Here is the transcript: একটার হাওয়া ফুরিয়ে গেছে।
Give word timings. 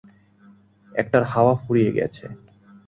একটার 0.91 1.23
হাওয়া 1.23 1.53
ফুরিয়ে 1.55 1.91
গেছে। 1.91 2.25